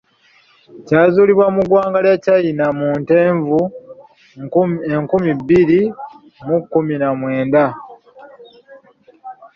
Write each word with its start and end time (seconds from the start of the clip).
Kyazuulibwa 0.85 1.47
mu 1.55 1.61
ggwanga 1.65 1.97
lya 2.05 2.15
Kyayina 2.23 2.65
mu 2.79 2.89
Ntenvu, 3.01 3.59
enkumi 4.99 5.31
bbiri 5.39 5.81
mu 6.47 6.57
kkumi 6.61 6.95
na 7.01 7.09
mwenda. 7.19 7.63